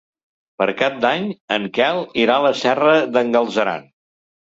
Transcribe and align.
Per 0.63 0.67
Cap 0.79 0.95
d'Any 1.03 1.27
en 1.59 1.69
Quel 1.77 2.03
irà 2.25 2.41
a 2.41 2.47
la 2.49 2.57
Serra 2.65 2.99
d'en 3.15 3.35
Galceran. 3.41 3.91